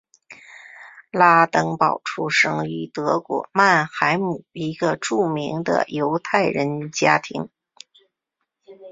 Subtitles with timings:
[1.11, 7.47] 拉登堡出生于德国曼海姆一个著名的犹太人家庭。